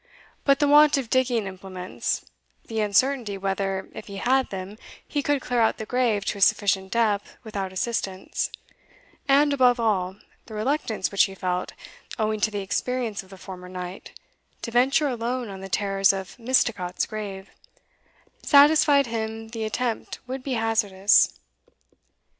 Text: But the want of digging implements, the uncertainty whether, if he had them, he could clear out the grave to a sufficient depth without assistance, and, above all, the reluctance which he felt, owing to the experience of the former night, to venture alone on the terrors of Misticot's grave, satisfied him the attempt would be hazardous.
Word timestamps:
But 0.45 0.57
the 0.57 0.67
want 0.67 0.97
of 0.97 1.11
digging 1.11 1.45
implements, 1.45 2.25
the 2.65 2.79
uncertainty 2.79 3.37
whether, 3.37 3.87
if 3.93 4.07
he 4.07 4.15
had 4.17 4.49
them, 4.49 4.79
he 5.07 5.21
could 5.21 5.43
clear 5.43 5.59
out 5.61 5.77
the 5.77 5.85
grave 5.85 6.25
to 6.25 6.39
a 6.39 6.41
sufficient 6.41 6.91
depth 6.91 7.37
without 7.43 7.71
assistance, 7.71 8.49
and, 9.27 9.53
above 9.53 9.79
all, 9.79 10.15
the 10.47 10.55
reluctance 10.55 11.11
which 11.11 11.25
he 11.25 11.35
felt, 11.35 11.73
owing 12.17 12.39
to 12.39 12.49
the 12.49 12.61
experience 12.61 13.21
of 13.21 13.29
the 13.29 13.37
former 13.37 13.69
night, 13.69 14.19
to 14.63 14.71
venture 14.71 15.07
alone 15.07 15.49
on 15.49 15.61
the 15.61 15.69
terrors 15.69 16.11
of 16.11 16.35
Misticot's 16.39 17.05
grave, 17.05 17.51
satisfied 18.41 19.05
him 19.05 19.49
the 19.49 19.65
attempt 19.65 20.17
would 20.25 20.41
be 20.41 20.53
hazardous. 20.53 21.35